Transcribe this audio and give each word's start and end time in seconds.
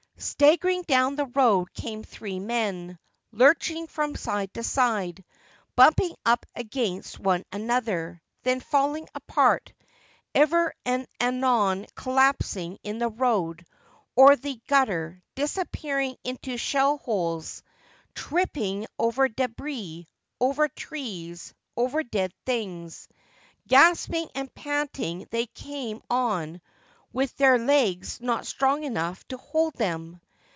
Staggering 0.23 0.83
down 0.83 1.15
the 1.15 1.25
road 1.25 1.73
came 1.73 2.03
three 2.03 2.39
men, 2.39 2.99
lurching 3.31 3.87
from 3.87 4.15
side 4.15 4.53
to 4.53 4.61
side, 4.61 5.25
bumping 5.75 6.15
up 6.23 6.45
against 6.53 7.19
one 7.19 7.43
another, 7.51 8.21
then 8.43 8.59
falling 8.59 9.09
apart: 9.15 9.73
ever 10.35 10.75
and 10.85 11.07
anon 11.19 11.87
collapsing 11.95 12.77
in 12.83 12.99
the 12.99 13.09
road 13.09 13.65
or 14.15 14.35
the 14.35 14.61
gutter, 14.67 15.23
disappearing 15.33 16.15
into 16.23 16.55
shell 16.55 16.99
holes, 16.99 17.63
tripping 18.13 18.51
THE 18.53 18.69
END 18.69 18.87
OF 18.99 18.99
"WIPERS" 18.99 18.99
6i 18.99 18.99
over 18.99 19.27
debris, 19.29 20.07
over 20.39 20.67
trees, 20.67 21.53
over 21.75 22.03
dead 22.03 22.31
things. 22.45 23.07
Gasping 23.67 24.29
and 24.35 24.53
panting 24.53 25.25
they 25.31 25.47
came 25.47 25.99
on 26.11 26.61
with 27.13 27.35
their 27.35 27.59
legs 27.59 28.21
not 28.21 28.47
strong 28.47 28.85
enough 28.85 29.21
to 29.27 29.35
hold 29.35 29.73
them. 29.73 30.17